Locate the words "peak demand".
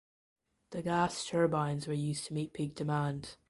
2.53-3.37